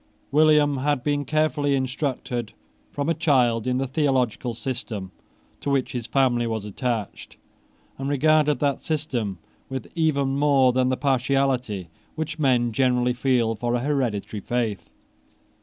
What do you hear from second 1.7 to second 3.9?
instructed from a child in the